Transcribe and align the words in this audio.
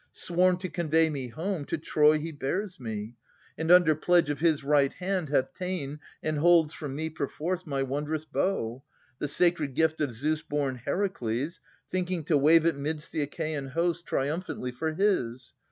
Sworn 0.11 0.57
to 0.57 0.67
convey 0.67 1.11
me 1.11 1.27
home, 1.27 1.63
to 1.65 1.77
Troy 1.77 2.17
he 2.17 2.31
bears 2.31 2.79
me. 2.79 3.17
And 3.55 3.69
under 3.69 3.93
pledge 3.93 4.31
of 4.31 4.39
his 4.39 4.63
right 4.63 4.91
hand 4.93 5.29
hath 5.29 5.53
ta'en 5.53 5.99
And 6.23 6.39
holds 6.39 6.73
from 6.73 6.95
me 6.95 7.11
perforce 7.11 7.67
my 7.67 7.83
wondrous 7.83 8.25
bow. 8.25 8.81
The 9.19 9.27
sacred 9.27 9.75
gift 9.75 10.01
of 10.01 10.11
Zeus 10.11 10.41
born 10.41 10.77
Heracles, 10.77 11.59
Thinking 11.91 12.23
to 12.23 12.35
wave 12.39 12.65
it 12.65 12.75
midst 12.77 13.11
the 13.11 13.21
Achaean 13.21 13.67
host 13.67 14.07
Triumphantly 14.07 14.71
for 14.71 14.91
his. 14.91 15.53